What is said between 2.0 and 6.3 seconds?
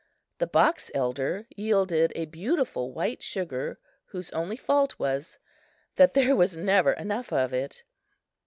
a beautiful white sugar, whose only fault was that